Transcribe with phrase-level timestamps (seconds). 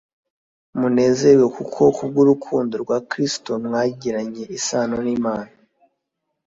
[0.79, 5.51] Munezezwe nuko kubw'urukundo rwa Kristo mwagiranye isano n'Imana,